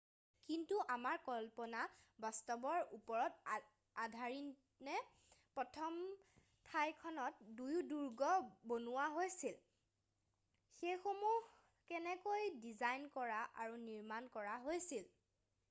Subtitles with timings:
[0.51, 1.81] কিন্তু আমাৰ কল্পনা
[2.23, 3.51] বাস্তৱৰ ওপৰত
[4.05, 4.95] আধাৰিতনে
[5.59, 5.99] প্ৰথম
[6.69, 7.27] ঠাইখনত
[7.59, 8.31] কিয় দুৰ্গ
[8.73, 9.59] বনোৱা হৈছিল
[10.79, 11.37] সেইসমূহ
[11.91, 15.07] কেনেকৈ ডিজাইন কৰা আৰু নিৰ্মাণ কৰা হৈছিল